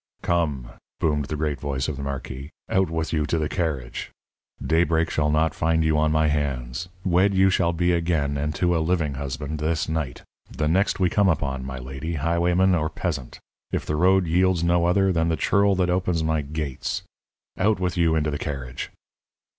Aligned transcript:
"Come," 0.23 0.71
boomed 0.99 1.25
the 1.25 1.35
great 1.35 1.59
voice 1.59 1.87
of 1.87 1.95
the 1.95 2.01
marquis, 2.01 2.49
"out 2.67 2.89
with 2.89 3.13
you 3.13 3.27
to 3.27 3.37
the 3.37 3.47
carriage! 3.47 4.09
Daybreak 4.59 5.11
shall 5.11 5.29
not 5.29 5.53
find 5.53 5.83
you 5.83 5.95
on 5.95 6.11
my 6.11 6.25
hands. 6.27 6.89
Wed 7.05 7.35
you 7.35 7.51
shall 7.51 7.71
be 7.71 7.91
again, 7.93 8.35
and 8.35 8.55
to 8.55 8.75
a 8.75 8.79
living 8.81 9.13
husband, 9.13 9.59
this 9.59 9.87
night. 9.87 10.23
The 10.49 10.67
next 10.67 10.99
we 10.99 11.11
come 11.11 11.29
upon, 11.29 11.63
my 11.65 11.77
lady, 11.77 12.15
highwayman 12.15 12.73
or 12.73 12.89
peasant. 12.89 13.39
If 13.71 13.85
the 13.85 13.95
road 13.95 14.25
yields 14.25 14.63
no 14.63 14.87
other, 14.87 15.13
then 15.13 15.29
the 15.29 15.37
churl 15.37 15.75
that 15.75 15.91
opens 15.91 16.23
my 16.23 16.41
gates. 16.41 17.03
Out 17.55 17.79
with 17.79 17.95
you 17.95 18.15
into 18.15 18.31
the 18.31 18.39
carriage!" 18.39 18.89